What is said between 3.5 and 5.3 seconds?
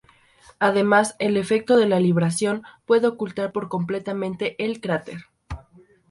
por completamente el cráter.